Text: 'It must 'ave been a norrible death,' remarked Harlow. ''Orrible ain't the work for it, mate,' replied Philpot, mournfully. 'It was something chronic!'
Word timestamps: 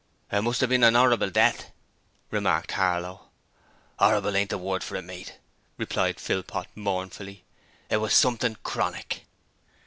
'It 0.31 0.41
must 0.41 0.63
'ave 0.63 0.69
been 0.71 0.83
a 0.83 0.89
norrible 0.89 1.31
death,' 1.31 1.69
remarked 2.31 2.71
Harlow. 2.71 3.29
''Orrible 3.99 4.35
ain't 4.35 4.49
the 4.49 4.57
work 4.57 4.81
for 4.81 4.95
it, 4.95 5.03
mate,' 5.03 5.37
replied 5.77 6.19
Philpot, 6.19 6.65
mournfully. 6.73 7.43
'It 7.87 7.97
was 7.97 8.11
something 8.11 8.57
chronic!' 8.63 9.27